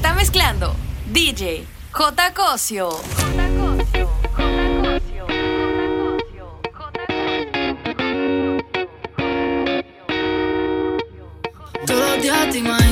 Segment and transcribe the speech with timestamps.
[0.00, 0.74] Está mezclando
[1.12, 2.32] DJ J.
[2.32, 2.88] Cosio.
[11.86, 12.89] Todos los días te imagino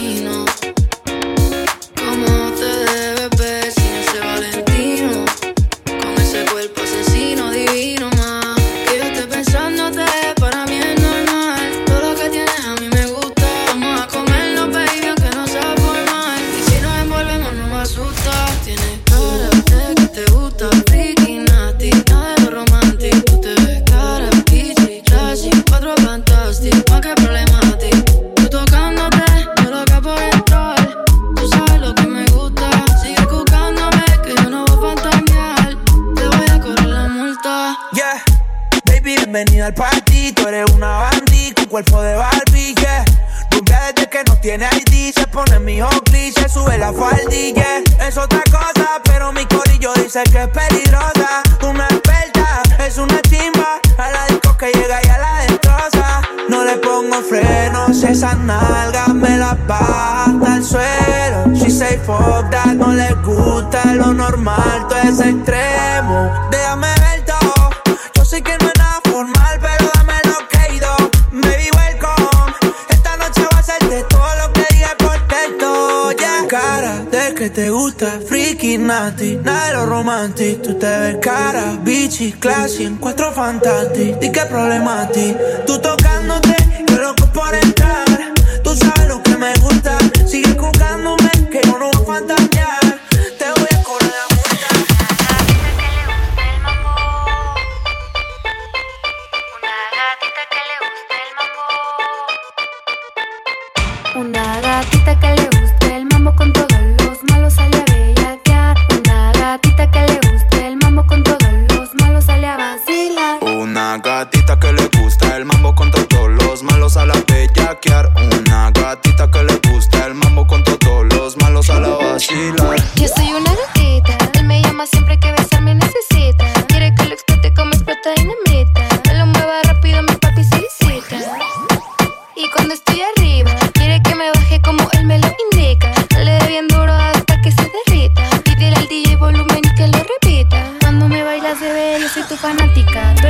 [78.77, 80.63] gusta, freaky, nasty, nada de lo romantic.
[80.63, 84.19] Tú te ves cara, bitchy, classy, encuentro fantastic.
[84.19, 85.35] Di qué problema a ti,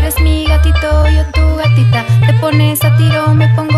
[0.09, 2.05] eres mi gatito, yo tu gatita.
[2.27, 3.78] Te pones a tiro, me pongo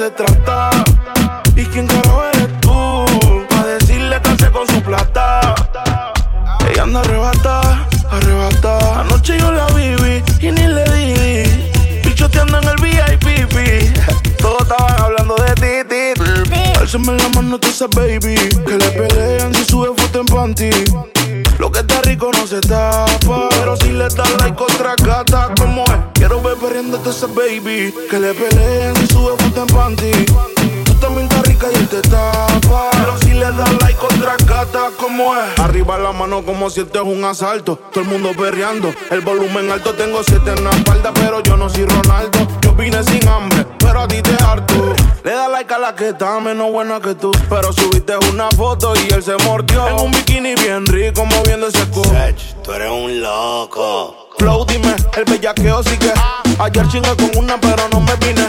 [0.00, 0.70] se trata.
[1.54, 3.04] ¿Y quién carajo eres tú?
[3.50, 5.54] Pa' decirle que con su plata.
[6.70, 9.00] Ella anda arrebata, arrebata.
[9.02, 12.02] Anoche yo la viví y ni le di.
[12.02, 13.94] Bichoteando en el VIP.
[14.38, 16.80] Todos estaban hablando de ti, ti.
[16.80, 18.36] Álzame la mano tú esa baby.
[18.66, 20.70] Que le pelean si sube foto en panty.
[21.60, 23.50] Lo que está rico no se tapa.
[23.50, 25.98] Pero si le das like otra gata, como es?
[26.14, 27.92] Quiero ver perdiéndote esa baby.
[28.08, 30.10] Que le pelean si sube foto en panty.
[31.60, 32.88] Tapa.
[32.92, 35.58] Pero si le das like otra gata, como es?
[35.58, 37.78] Arriba la mano como si esto es un asalto.
[37.92, 38.94] Todo el mundo perreando.
[39.10, 41.12] El volumen alto, tengo siete en la espalda.
[41.12, 42.38] Pero yo no soy Ronaldo.
[42.62, 44.94] Yo vine sin hambre, pero a ti te harto.
[45.22, 47.30] Le da like a la que está menos buena que tú.
[47.50, 49.86] Pero subiste una foto y él se mordió.
[49.86, 52.02] En un bikini bien rico, moviendo ese cu.
[52.62, 54.19] Tú eres un loco.
[54.40, 56.14] Flow, dime, el bellaqueo sigue.
[56.58, 58.48] Ayer chingué con una, pero no me vine.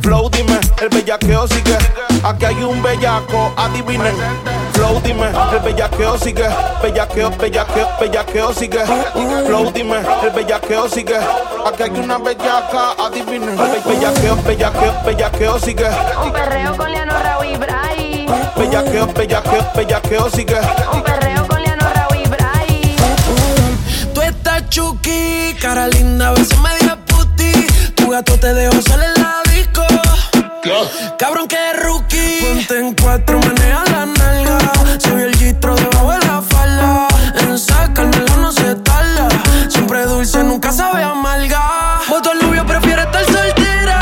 [0.00, 1.76] Flow, dime, el bellaqueo sigue.
[2.22, 4.14] Aquí hay un bellaco, adivinen.
[4.74, 6.46] Flow, dime, el bellaqueo sigue.
[6.80, 8.84] Bellaqueo, bellaqueo, bellaqueo sigue.
[9.46, 11.16] Flow, dime, el bellaqueo sigue.
[11.66, 13.56] Aquí hay una bellaca, adivinen.
[13.56, 15.88] Be- Bellaqueo, bellaqueo, bellaqueo sigue.
[16.22, 18.26] Un perreo con Liano Raúl y Bray.
[18.56, 20.60] Bellaqueo, bellaqueo, bellaqueo sigue.
[20.92, 21.53] Un perreo con
[24.74, 27.52] Chucky, cara linda, veces media puti.
[27.94, 29.86] Tu gato te dejó salir la disco.
[31.16, 32.40] Cabrón que rookie.
[32.40, 34.58] Ponte en cuatro, maneja la nalga.
[35.04, 37.06] Vio el gistro debajo de la falda.
[37.38, 39.28] En sacármelo no se tarda.
[39.68, 42.00] Siempre dulce, nunca sabe amarga.
[42.08, 44.00] Voto Lubio prefiere estar soltera.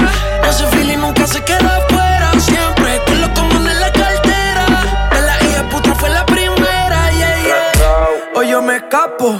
[0.48, 2.32] Ese feeling nunca se queda afuera.
[2.40, 4.64] Siempre con lo común en la cartera.
[5.12, 8.08] De la hija puta fue la primera, yeah, yeah.
[8.34, 9.38] Hoy yo me escapo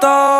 [0.00, 0.33] bella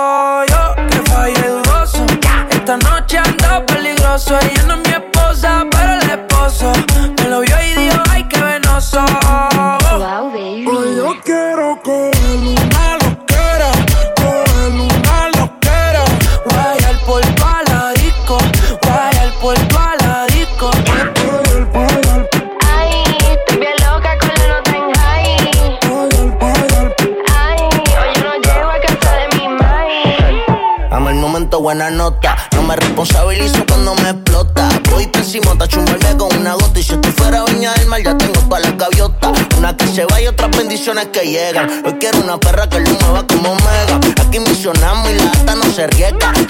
[33.04, 34.68] responsabilizo cuando me explota.
[34.90, 36.80] Voy pésimo, tacho un verde con una gota.
[36.80, 39.32] Y si estoy fuera viña del mar, ya tengo todas las gaviotas.
[39.58, 41.82] Una que se va y otras bendiciones que llegan.
[41.84, 44.00] Hoy quiero una perra que lo mueva como mega.
[44.26, 46.32] Aquí misionamos y la ata no se riega.
[46.34, 46.46] Se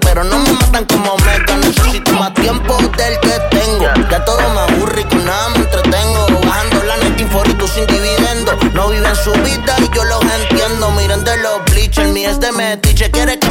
[0.00, 1.56] pero no me matan como mega.
[1.56, 3.86] Necesito más tiempo del que tengo.
[4.10, 6.26] Ya todo me aburre y con nada me entretengo.
[6.46, 8.52] Bajando la net y tú sin dividendo.
[8.72, 10.90] No viven su vida y yo los entiendo.
[10.92, 13.10] Miren de los bleachers, mi es de metiche.
[13.10, 13.47] Quiere que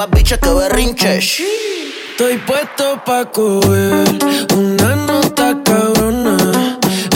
[0.00, 1.20] a biche que berrinche.
[1.20, 1.42] Shh.
[2.10, 4.08] Estoy puesto pa' coger
[4.54, 6.36] una nota cabrona.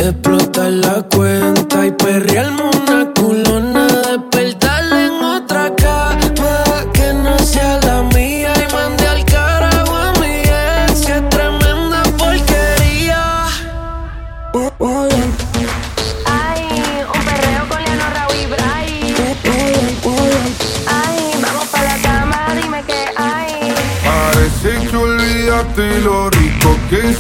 [0.01, 2.62] Explotar la cuenta y perrearme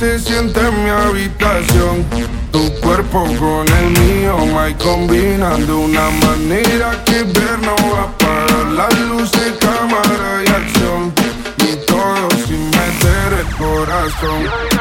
[0.02, 2.04] se siente en mi habitación.
[2.50, 8.18] Tu cuerpo con el mío, my combinan de una manera que ver no va a
[8.18, 11.12] parar las luces, cámara y acción.
[11.58, 14.71] Y todo sin meter el corazón.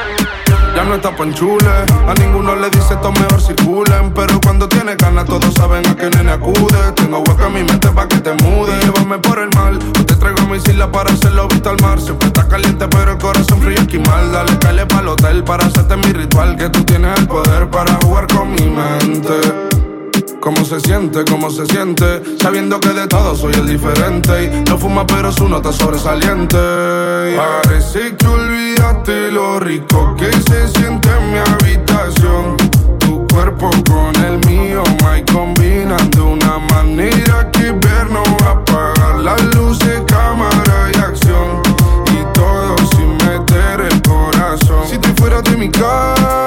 [0.88, 1.69] No está panchule,
[2.06, 4.12] a ninguno le dice esto mejor circulen.
[4.13, 6.92] Pero cuando tiene ganas, todos saben a qué nene acude.
[6.95, 8.78] Tengo hueco en mi mente pa' que te mude.
[8.81, 12.01] Llévame por el mal, te traigo mi isla para hacerlo visto al mar.
[12.01, 14.31] Siempre está caliente, pero el corazón frío esquimal.
[14.33, 16.57] Dale, calle pa'l hotel para hacerte mi ritual.
[16.57, 19.91] Que tú tienes el poder para jugar con mi mente.
[20.40, 21.24] ¿Cómo se siente?
[21.30, 22.22] ¿Cómo se siente?
[22.42, 26.58] Sabiendo que de todo soy el diferente Y no fuma pero su nota sobresaliente
[27.36, 32.58] Parece que olvidaste lo rico que se siente en mi habitación
[33.00, 38.52] Tu cuerpo con el mío, my combinan de una manera que ver no va a
[38.52, 41.62] apagar Las luces, cámara y acción
[42.12, 46.41] Y todo sin meter el corazón Si te fueras de mi Sería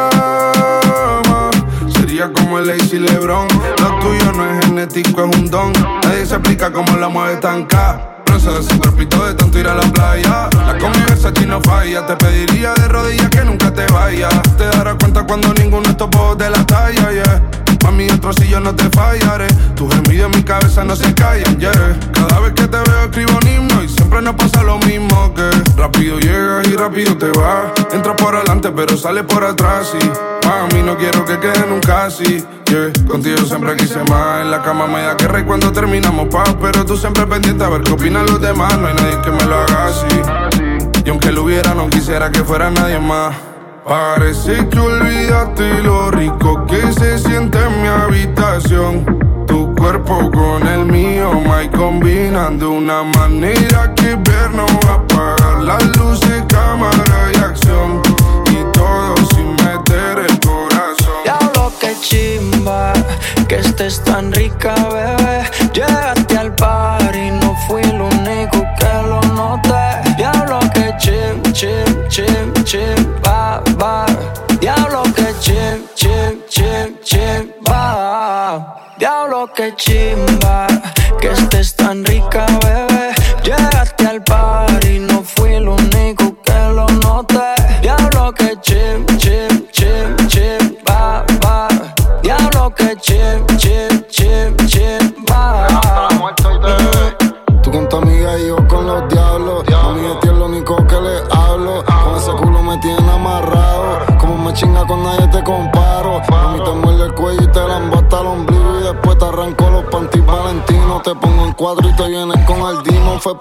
[2.54, 3.48] como el Lazy Lebron.
[3.80, 5.72] Lo tuyo no es genético, es un don.
[6.04, 8.22] Nadie se explica cómo la mueve tan ca.
[8.28, 10.48] No se ese cuerpito de tanto ir a la playa.
[10.66, 12.06] La convivencia aquí no falla.
[12.06, 14.40] Te pediría de rodillas que nunca te vayas.
[14.56, 17.63] Te darás cuenta cuando ninguno de estos de la talla, yeah.
[17.85, 19.47] Mami, otro si yo no te fallaré.
[19.76, 21.99] Tus gemidos en mi cabeza no se callan, yeah.
[22.14, 25.50] Cada vez que te veo escribo un himno y siempre nos pasa lo mismo que
[25.76, 27.73] rápido llegas y rápido te vas.
[27.93, 32.43] Entras por adelante pero sales por atrás y mami no quiero que quede nunca así.
[32.71, 32.91] Yeah.
[33.07, 34.41] Contigo siempre quise más.
[34.41, 37.69] En la cama me da que rey cuando terminamos paz, pero tú siempre pendiente a
[37.69, 38.79] ver qué opinan los demás.
[38.79, 41.03] No hay nadie que me lo haga así.
[41.05, 43.53] Y aunque lo hubiera, no quisiera que fuera nadie más.
[43.85, 49.45] Parece que olvidaste lo rico que se siente en mi habitación.
[49.47, 54.95] Tu cuerpo con el mío, my combinan de una manera que ver no va a
[54.95, 57.93] apagar las luces, cámara y acción.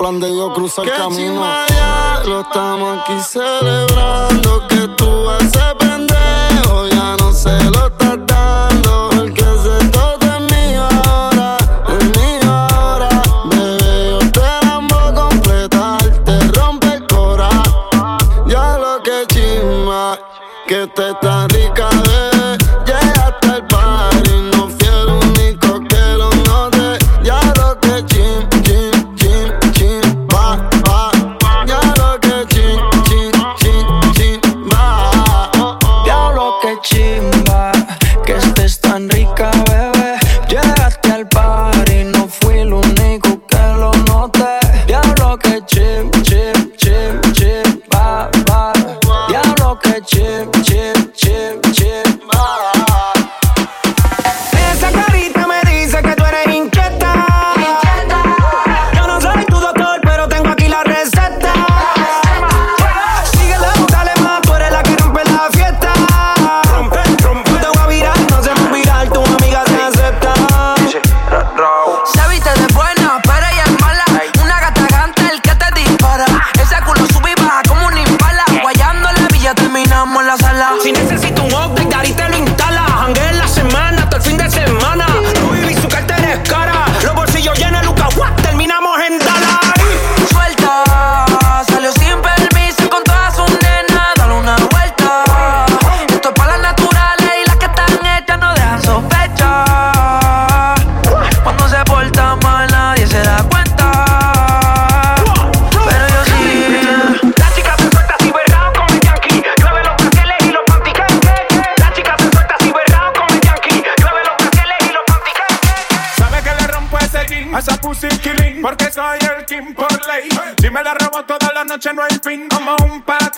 [0.03, 1.41] plan de Dios cruza el camino.
[2.25, 9.11] Lo estamos aquí celebrando que tú haces pendejo, ya no se lo estás dando.
[9.11, 11.57] El que se toca es mío ahora,
[11.87, 13.21] es mío ahora.
[13.45, 17.49] Bebé, yo te la completar, te rompe el cora.
[18.45, 20.19] Ya lo que chima,
[20.67, 22.32] que te está rica, bebé.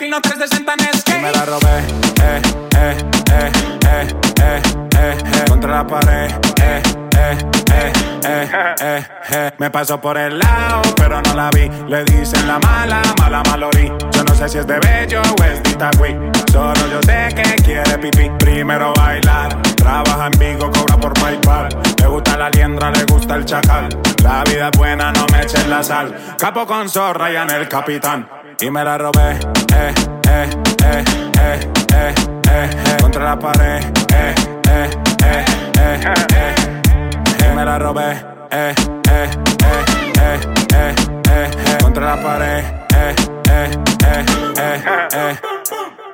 [0.06, 1.20] Pino 360 en skate.
[1.20, 1.78] Me la robé,
[2.22, 2.42] eh,
[2.78, 2.96] eh,
[3.32, 3.52] eh,
[3.90, 4.06] eh,
[4.40, 4.62] eh,
[4.96, 5.44] eh, eh.
[5.48, 6.30] Contra la pared,
[6.62, 6.80] eh,
[7.18, 7.38] eh,
[7.72, 7.92] eh,
[8.24, 8.48] eh,
[8.80, 9.50] eh, eh.
[9.58, 11.68] Me pasó por el lado, pero no la vi.
[11.88, 13.90] Le dicen la mala, mala malorí.
[14.12, 16.16] Yo no sé si es de bello o es de Itagüí.
[16.52, 18.30] Solo yo sé que quiere pipí.
[18.38, 21.68] Primero bailar, trabaja en Vigo, cobra por PayPal.
[21.98, 23.88] Le gusta la liendra, le gusta el chacal.
[24.22, 26.14] La vida es buena, no me echen la sal.
[26.38, 28.28] Capo con zorra y en el capitán
[28.60, 29.32] y me la robé.
[29.74, 29.94] Eh,
[30.28, 30.50] eh,
[30.84, 31.04] eh,
[31.38, 31.60] eh,
[31.92, 32.14] eh,
[32.50, 33.84] eh, eh, Contra la pared.
[34.12, 34.34] Eh,
[34.70, 34.90] eh,
[35.24, 35.44] eh,
[35.78, 36.00] eh,
[36.34, 38.12] eh, Y me la robé.
[38.50, 38.74] Eh,
[39.10, 39.30] eh,
[39.64, 39.84] eh,
[40.18, 40.40] eh,
[40.74, 40.94] eh,
[41.30, 42.64] eh Contra la pared.
[42.94, 43.14] Eh,
[43.50, 43.70] eh,
[44.06, 44.24] eh,
[44.58, 45.36] eh, eh.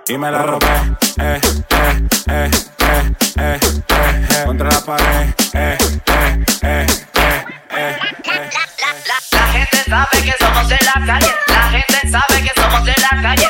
[0.08, 0.66] Y me la robé.
[1.18, 2.50] Eh, eh, eh,
[2.86, 3.00] eh,
[3.38, 5.28] eh, eh Contra la pared.
[5.54, 8.50] Eh, eh, eh, eh, eh,
[9.32, 11.42] La gente sabe que somos de la calle
[12.12, 13.41] sabe que somos de la calle.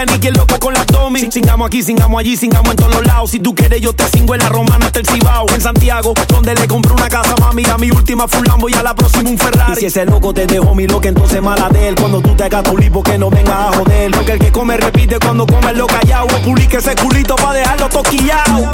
[0.00, 1.30] La verde estrella, ni quien loco con la Tommy.
[1.30, 3.30] Singamos aquí, singamos allí, singamos en todos los lados.
[3.30, 5.46] Si tú quieres yo te singo en la romana hasta el Cibao.
[5.54, 7.64] En Santiago, donde le compré una casa mami.
[7.66, 9.72] A mi última full Lambo y a la próxima un Ferrari.
[9.72, 11.94] Y si ese loco te dejó mi loca, entonces mala de él.
[11.94, 14.10] Cuando tú te hagas tu lipo que no venga a joder.
[14.12, 18.70] Porque el que come repite cuando come lo callado Publique ese culito pa' dejarlo toquillao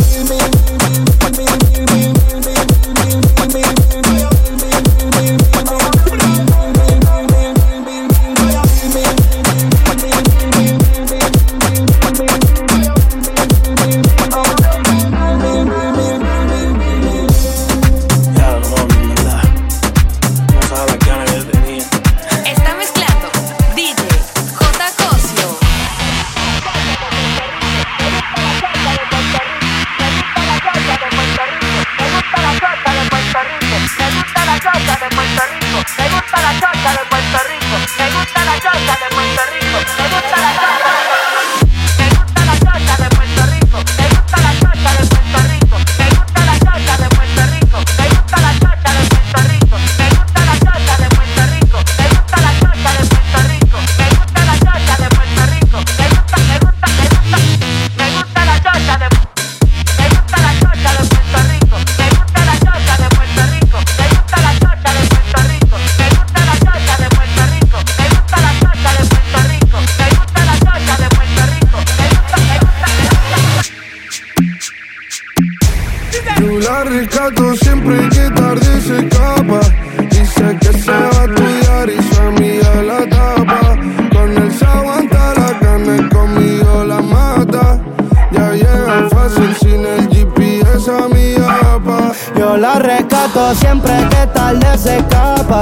[89.29, 92.13] sin el GPS a mi apa.
[92.39, 95.61] Yo la rescato siempre que tarde se escapa.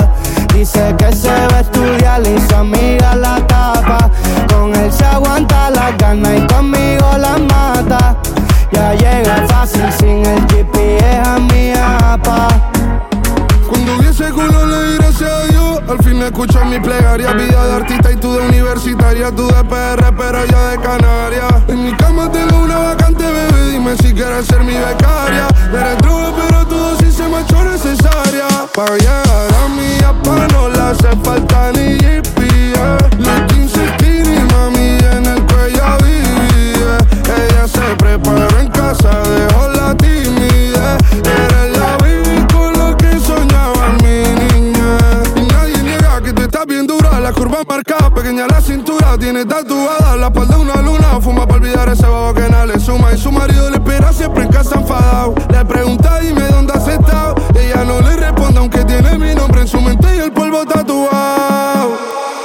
[0.53, 4.11] Dice que se va a estudiar y su amiga la tapa.
[4.49, 8.17] Con él se aguanta la gana y conmigo la mata.
[8.73, 12.74] Ya llega fácil sin el GPS a mi apa.
[13.85, 15.81] Cuando ese culo le di gracias a Dios.
[15.89, 19.31] Al fin escucho mi plegaria Vida de artista y tú de universitaria.
[19.31, 23.95] Tú de PR pero yo de Canarias En mi cama tengo una vacante bebé Dime
[23.97, 25.49] si quieres ser mi becaria.
[25.71, 28.49] Eres droga pero tu dosis se hecho necesaria.
[28.75, 33.19] Pa' llegar a mi apa no le hace falta ni GPS.
[33.19, 36.97] Los 15 skinny mami en el cuello divide
[37.37, 41.54] Ella se preparó en casa dejó la timidez
[47.45, 52.07] curva marcada, pequeña la cintura Tiene tatuada la espalda una luna Fuma para olvidar ese
[52.07, 55.65] bobo que nada le suma Y su marido le espera siempre en casa enfadado Le
[55.65, 59.81] pregunta dime dónde has estado ella no le responde aunque tiene mi nombre en su
[59.81, 61.99] mente Y el polvo tatuado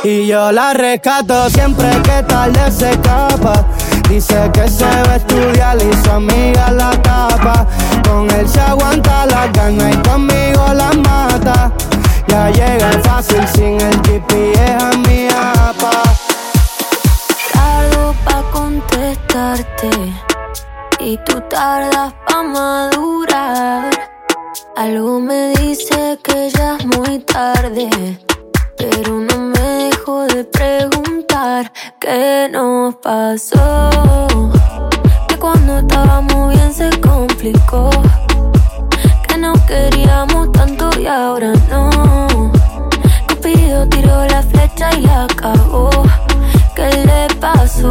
[0.03, 3.65] Y yo la rescato siempre que tarde se escapa.
[4.09, 7.67] Dice que se va a estudiar y su amiga la tapa.
[8.07, 11.71] Con él se aguanta la gana y conmigo la mata.
[12.27, 13.88] Ya llega fácil sin el
[32.19, 33.89] qué nos pasó.
[35.27, 37.89] Que cuando estábamos bien se complicó,
[39.27, 42.51] que no queríamos tanto y ahora no.
[43.27, 45.89] Cupido tiró la flecha y la cagó.
[46.75, 47.89] ¿Qué le pasó?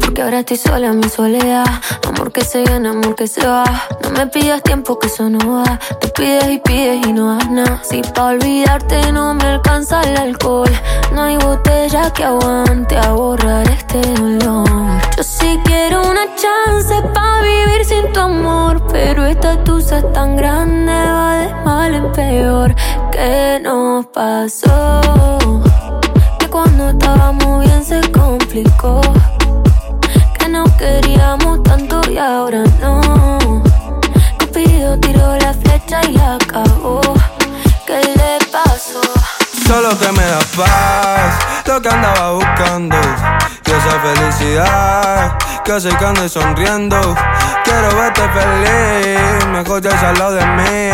[0.00, 1.66] Porque ahora estoy sola en mi soledad.
[2.08, 3.64] Amor que se viene, amor que se va.
[4.16, 5.78] Me pidas tiempo que eso no va.
[6.00, 7.80] Tú pides y pides y no das nada.
[7.82, 10.70] Si pa' olvidarte no me alcanza el alcohol.
[11.12, 14.68] No hay botella que aguante a borrar este dolor.
[15.16, 18.82] Yo sí quiero una chance pa' vivir sin tu amor.
[18.92, 22.74] Pero esta tusa es tan grande, va de mal en peor.
[23.12, 25.00] ¿Qué nos pasó?
[26.38, 29.00] Que cuando estábamos bien se complicó.
[30.38, 33.69] Que no queríamos tanto y ahora no.
[34.64, 37.00] Cupido la flecha y la cagó.
[37.86, 39.00] ¿Qué le pasó?
[39.66, 42.96] Solo que me da paz, lo que andaba buscando.
[43.64, 47.00] Y esa felicidad que hace que ande sonriendo.
[47.64, 50.90] Quiero verte feliz, mejor ya al lado de mí.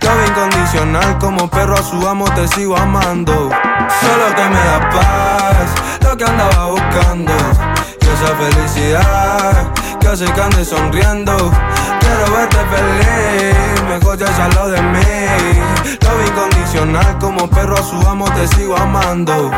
[0.00, 3.50] Lo incondicional, como perro a su amo te sigo amando.
[4.00, 7.32] Solo que me da paz, lo que andaba buscando.
[8.00, 11.52] Y esa felicidad que hace que ande sonriendo
[12.06, 15.98] quiero verte feliz, mejor ya lo de mí.
[16.02, 19.50] Love incondicional, como perro a su amo te sigo amando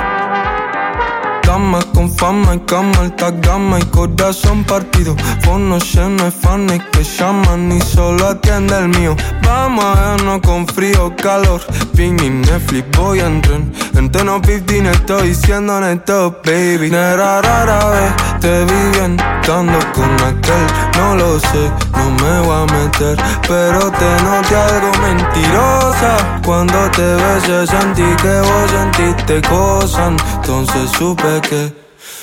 [1.59, 5.16] fama, con fama y cama alta gama y corazón partido.
[5.42, 9.16] Fono lleno de fans que llaman y solo atiende el mío.
[9.42, 11.61] Vamos a vernos con frío, calor,
[11.97, 13.61] ping y Netflix, voy a entrar.
[13.94, 16.90] En tono 15 no estoy diciendo en el top, baby.
[16.90, 20.66] Nera rara vez te vi cantando con aquel,
[20.97, 23.16] no lo sé, no me voy a meter,
[23.49, 26.40] pero te noté algo mentirosa.
[26.44, 31.47] Cuando te besé sentí que vos sentiste cosas, entonces supe que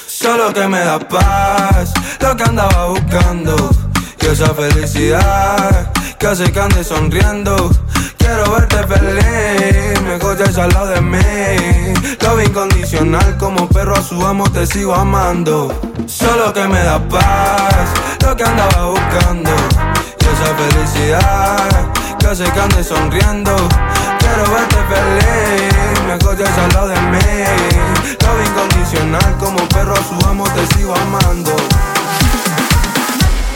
[0.07, 3.71] Solo que me da paz, lo que andaba buscando.
[4.21, 7.71] Y esa felicidad que hace que ande sonriendo.
[8.19, 11.93] Quiero verte feliz, mejor ya al lado de mí.
[12.21, 15.73] Lo incondicional, como perro a su amo te sigo amando.
[16.05, 17.89] Solo que me da paz,
[18.23, 19.51] lo que andaba buscando.
[20.19, 23.55] Y esa felicidad que hace que ande sonriendo.
[24.19, 27.74] Quiero verte feliz, mejor ya al lado de mí.
[28.05, 31.55] Love incondicional, como perro a su amo te sigo amando.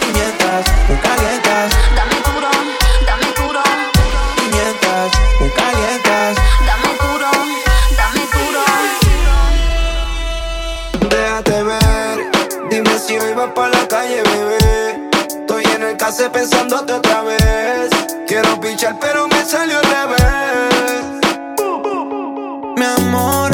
[0.01, 1.71] Piñetas, me calientas.
[1.95, 2.65] Dame turón,
[3.05, 3.77] dame turón.
[4.38, 6.35] Piñetas, me calientas.
[6.65, 7.47] Dame turón,
[7.95, 8.89] dame turón.
[11.09, 12.31] Déjate ver,
[12.71, 15.09] dime si hoy vas pa' la calle, bebé.
[15.27, 17.89] Estoy en el case pensándote otra vez.
[18.27, 21.19] Quiero pichar, pero me salió al revés.
[22.77, 23.48] Mi amor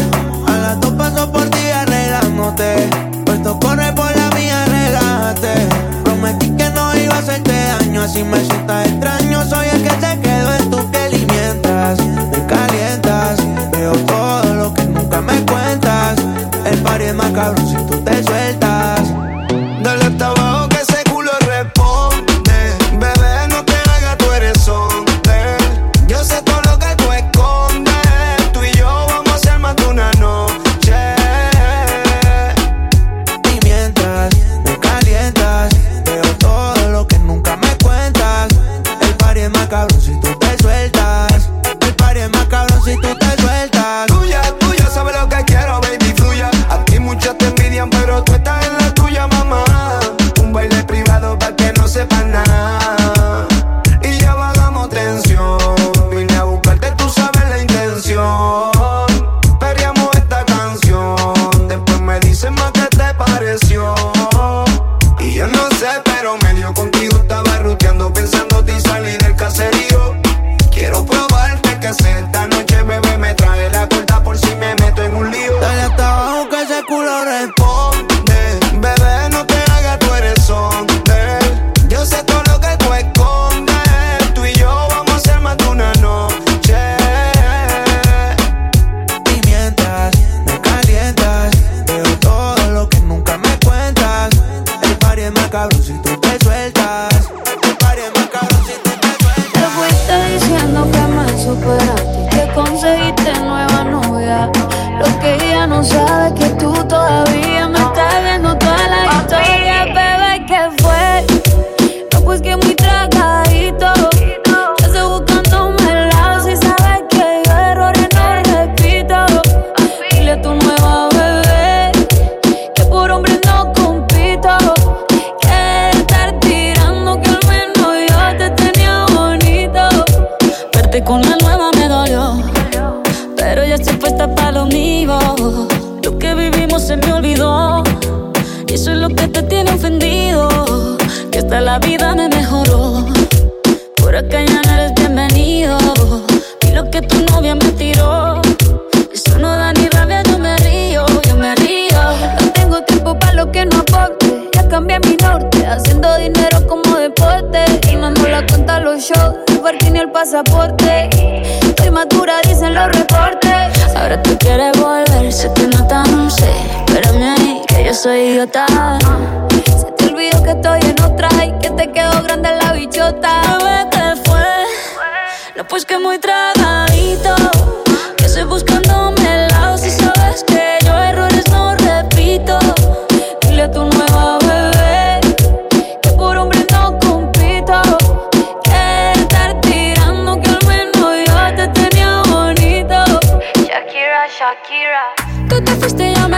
[3.26, 5.68] Puesto corre por la mía, relájate.
[6.06, 9.44] Prometí que no iba a hacerte daño, así me sientas extraño.
[9.46, 13.40] Soy el que se quedó en tu piel y mientras me calientas,
[13.74, 16.16] veo todo lo que nunca me cuentas.
[16.66, 17.75] El party es más cabrón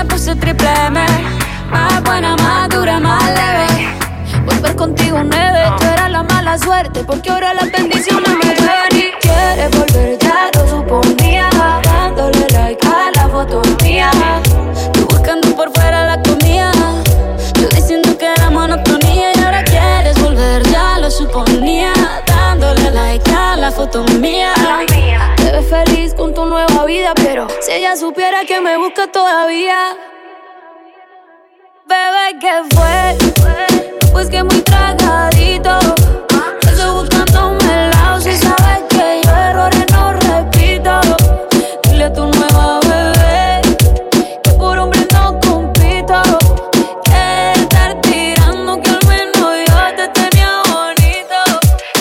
[0.08, 1.00] puse triple M.
[1.70, 3.96] Más buena, más dura, más leve.
[4.46, 9.12] Volver contigo nueve, tú eras la mala suerte, porque ahora las bendiciones me ven y
[9.22, 11.50] quieres volver, ya lo suponía.
[11.84, 14.12] Dándole like a la foto mía.
[14.94, 16.72] Tú buscando por fuera la comida.
[17.60, 21.92] Yo diciendo que era monotonía y ahora quieres volver, ya lo suponía.
[22.26, 24.54] Dándole like a la foto mía.
[25.36, 29.98] Te ves feliz con tu nuevo vida, pero si ella supiera que me busca todavía.
[31.86, 33.18] Bebé, ¿qué fue?
[34.14, 35.78] Pues que muy tragadito.
[36.62, 41.02] Estoy buscándome el lado si sabes que yo errores no repito.
[41.84, 43.62] Dile a tu nueva bebé
[44.44, 46.22] que por hombre no compito.
[47.04, 51.40] Que estar tirando que al menos yo te tenía bonito.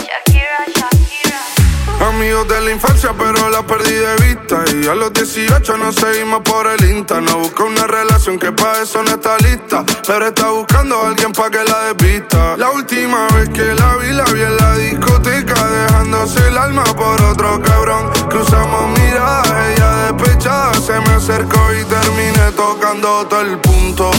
[0.06, 2.08] Shakira, Shakira.
[2.08, 6.68] Amigos de la infancia, pero la perdí de Y a los 18 nos seguimos por
[6.68, 7.20] el Insta.
[7.20, 9.84] No busca una relación que pa' eso no está lista.
[10.06, 12.56] Pero está buscando a alguien pa' que la desvista.
[12.56, 15.68] La última vez que la vi, la vi en la discoteca.
[15.68, 18.08] Dejándose el alma por otro cabrón.
[18.30, 20.74] Cruzamos miradas, ella despechada.
[20.74, 24.12] Se me acercó y terminé tocando todo el punto.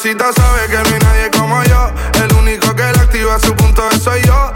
[0.00, 1.92] La bebecita sabe que no hay nadie como yo.
[2.24, 4.49] El único que la activa su punto de soy yo.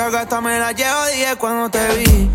[0.00, 2.29] Esa gata me la llevo 10 cuando te vi.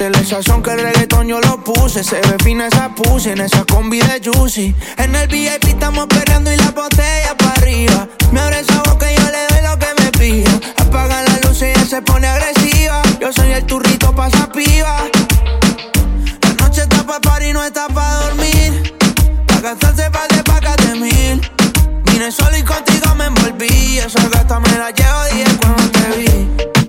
[0.00, 2.02] Métele sazón que el reggaetón yo lo puse.
[2.02, 4.74] Se ve fina esa puse en esa combi de Juicy.
[4.96, 8.08] En el VIP estamos perreando y la botella para arriba.
[8.32, 10.50] Me abre esa boca y yo le doy lo que me pida.
[10.78, 13.02] Apagan la luz y ella se pone agresiva.
[13.20, 15.04] Yo soy el turrito pa' esa piba.
[16.44, 18.94] La noche está pa' party, no está pa' dormir.
[19.48, 21.50] Pa' gastarse pa' de de mil.
[22.04, 23.98] Vine solo y contigo me envolví.
[23.98, 26.79] Esa gata me la llevo 10 cuando te vi.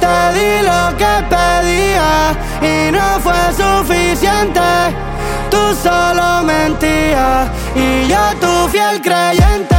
[0.00, 4.60] Te di lo que pedía y no fue suficiente.
[5.50, 9.76] Tú solo mentías y yo tu fiel creyente.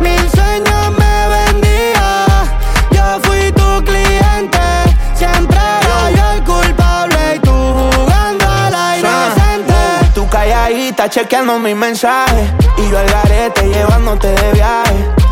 [0.00, 2.26] Mil sueños me vendía,
[2.90, 4.58] yo fui tu cliente.
[5.14, 9.74] Siempre era yo el culpable y tú jugando a la inocente.
[10.14, 15.27] Tú calladita chequeando mis mensajes Y yo al garete llevándote de viaje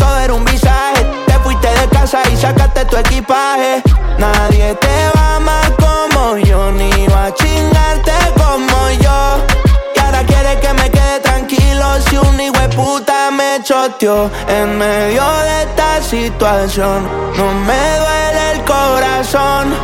[0.00, 1.00] todo era un visaje.
[1.26, 3.82] Te fuiste de casa y sacaste tu equipaje.
[4.18, 9.18] Nadie te va más como yo, ni va a chingarte como yo.
[9.94, 14.30] Y ahora quieres que me quede tranquilo si un hijo de puta me choteó.
[14.48, 19.74] En medio de esta situación, no me duele el corazón.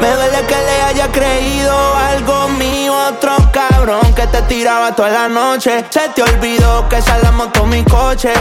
[0.00, 1.76] Me duele que le haya creído
[2.10, 5.84] algo mío, otro cabrón que te tiraba toda la noche.
[5.90, 8.32] Se te olvidó que salamos la montó mi coche.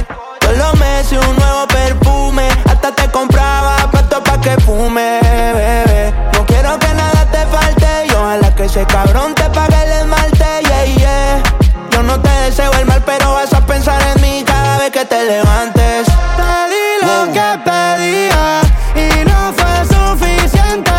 [0.49, 2.47] Todos los meses un nuevo perfume.
[2.65, 6.11] Hasta te compraba pato pa' que fume, bebé.
[6.33, 8.07] No quiero que nada te falte.
[8.07, 11.43] Y ojalá que ese cabrón te pague el esmalte, yeah, yeah.
[11.91, 15.05] Yo no te deseo el mal, pero vas a pensar en mí cada vez que
[15.05, 16.07] te levantes.
[16.07, 18.61] Te di lo que pedía
[18.95, 20.91] y no fue suficiente.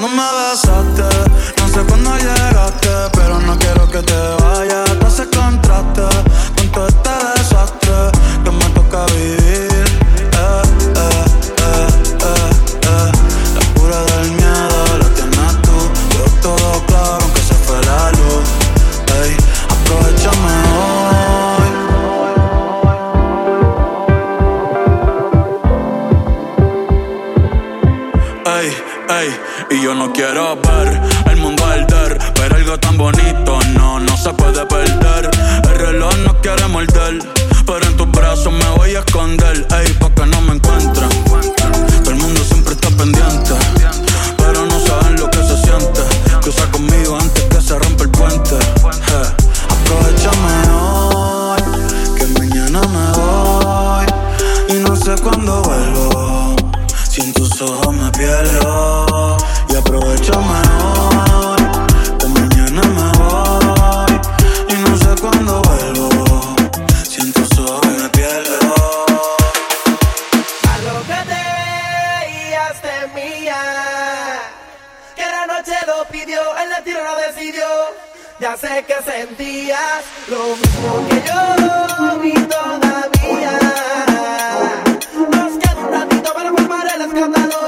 [0.00, 1.02] no me besaste.
[1.60, 3.77] No sé cuándo llegaste, pero no quiero
[78.60, 83.58] sé que sentías lo mismo que yo y todavía.
[85.30, 87.67] Nos queda un ratito para formar el escándalo.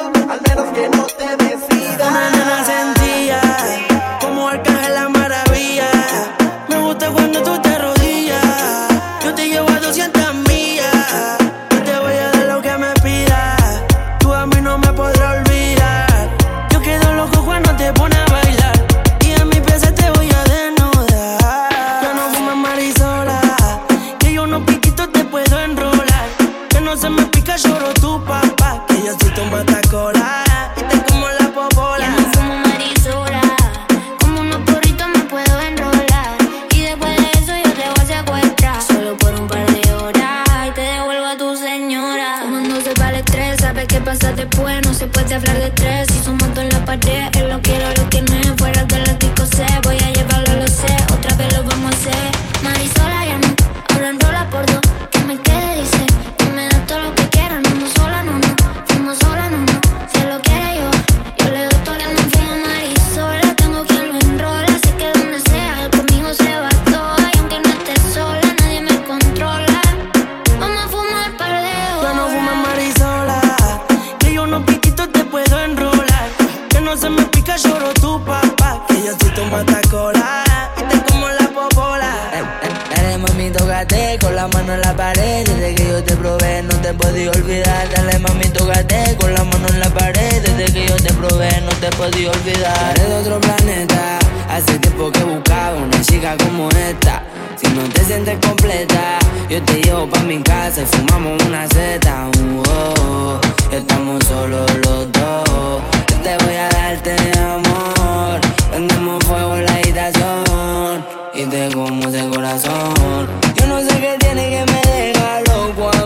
[84.74, 85.46] en la pared.
[85.46, 87.88] Desde que yo te probé no te podí olvidar.
[87.94, 90.42] Dale mami, tócate con la mano en la pared.
[90.42, 92.94] Desde que yo te probé no te podí olvidar.
[92.96, 94.18] Eres de otro planeta.
[94.48, 97.22] Hace tiempo que buscaba una chica como esta.
[97.56, 99.18] Si no te sientes completa
[99.50, 102.28] Yo te llevo pa' mi casa y fumamos una seta.
[102.34, 105.80] Uh Estamos solos los dos.
[106.08, 108.40] Yo Te voy a darte amor.
[108.70, 113.28] Prendemos fuego en la habitación y te como de corazón.
[113.54, 115.99] Yo no sé qué tiene que me deja loco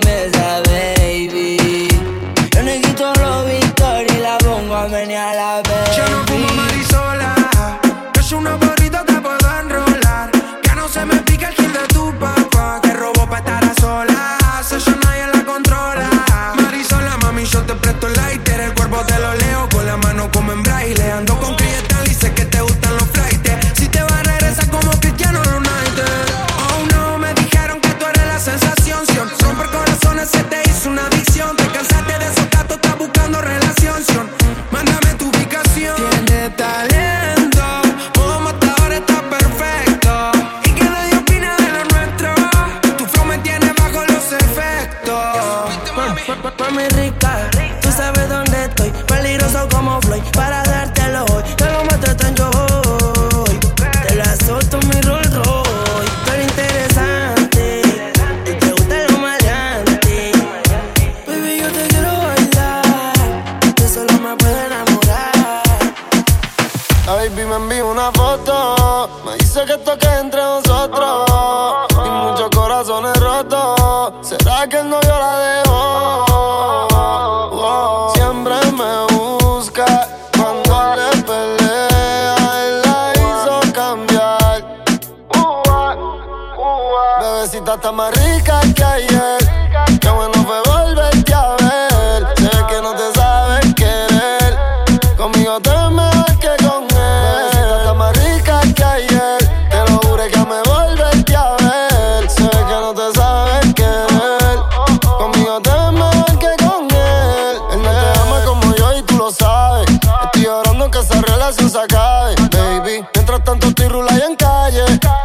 [113.45, 114.85] tanto estoy rula y en calle.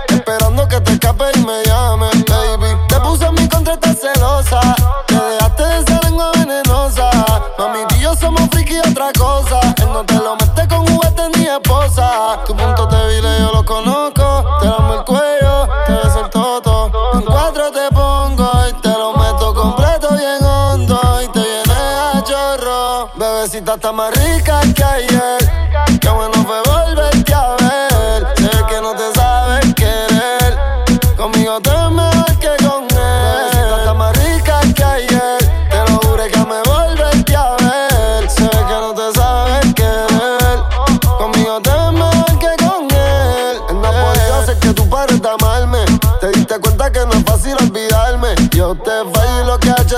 [0.09, 2.77] Esperando que te escape y me llame, baby.
[2.87, 4.59] Te puse en mi contra, estás celosa.
[5.07, 7.09] Te dejaste de esa lengua venenosa.
[7.57, 9.59] Mami, y yo somos friki y otra cosa.
[9.77, 12.39] Él no te lo mete con juguete ni esposa.
[12.45, 14.45] Tu punto débil yo lo conozco.
[14.59, 16.29] Te damos el cuello, te ves el.
[17.13, 20.99] En cuatro te pongo y te lo meto completo bien hondo.
[21.23, 23.09] Y te vienes a chorro.
[23.15, 25.38] Bebecita está más rica que ayer.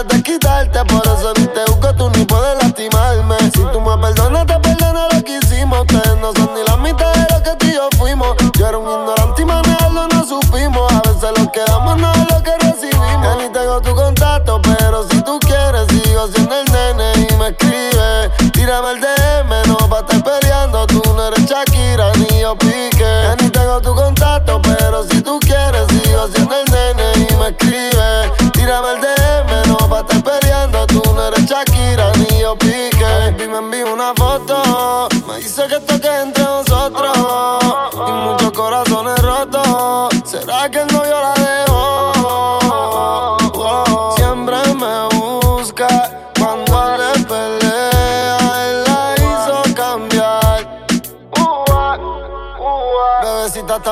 [0.07, 0.83] de quitarte.
[0.85, 3.37] Por eso ni te busco, tú ni puedes lastimarme.
[3.53, 5.81] Si tú me perdonas, te perdono lo que hicimos.
[5.81, 8.35] Ustedes no son ni la mitad de lo que tú y yo fuimos.
[8.57, 10.91] Yo era un ignorante y manejarlo no supimos.
[10.91, 13.23] A veces lo que damos no es lo que recibimos.
[13.23, 17.47] Ya ni tengo tu contacto, pero si tú quieres, sigo siendo el nene y me
[17.49, 18.29] escribe.
[18.53, 19.10] Tírame el dedo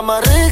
[0.10, 0.49] más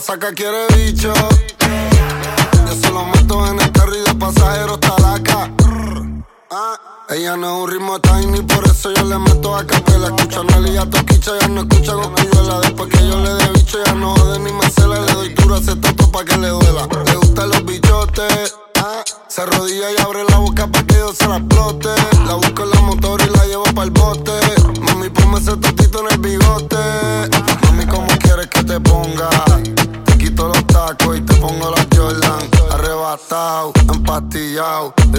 [0.00, 0.65] 情ける。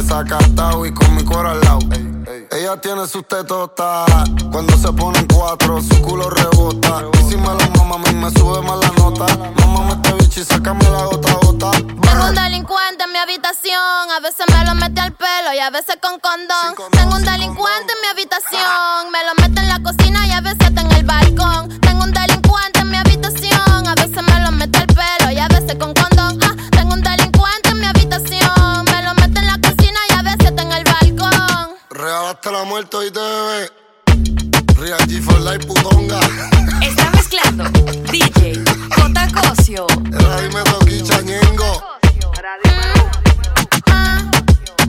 [0.07, 1.79] Desacatado y con mi cuero al lado.
[2.51, 4.07] Ella tiene sus tetotas
[4.51, 7.03] cuando se ponen cuatro, su culo rebota.
[7.13, 9.25] Y si me lo mama, a mí me sube más la nota.
[9.59, 11.71] Mamá, este bicho y sácame la gota gota.
[11.71, 14.11] Tengo un delincuente en mi habitación.
[14.15, 16.89] A veces me lo mete al pelo y a veces con condón.
[16.91, 19.11] Tengo un delincuente en mi habitación.
[19.11, 21.79] Me lo mete en la cocina y a veces está en el balcón.
[21.81, 22.46] Tengo un delincuente
[32.47, 33.69] hasta la muerte y te bebé.
[34.77, 36.19] Real G for life putonga.
[36.81, 37.65] Está mezclando
[38.09, 38.63] DJ
[38.95, 39.27] J.
[39.33, 39.85] Cosio.
[40.17, 41.83] Era dime toquicha ñengo.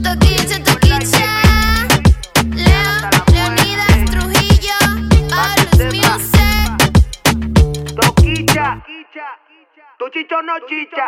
[0.01, 1.41] Toquicha, toquicha.
[2.55, 2.93] Leo,
[3.33, 4.77] Leonidas, Trujillo.
[5.29, 6.69] Paulus Music.
[7.99, 8.67] Toquicha.
[9.97, 11.05] Tu chicho no chicha.